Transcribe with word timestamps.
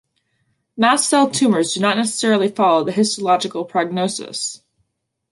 Mast 0.75 1.07
cell 1.07 1.29
tumors 1.29 1.75
do 1.75 1.79
not 1.79 1.95
necessarily 1.95 2.47
follow 2.47 2.83
the 2.83 2.91
histological 2.91 3.63
prognosis. 3.65 4.63